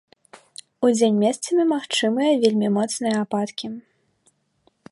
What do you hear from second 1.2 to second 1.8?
месцамі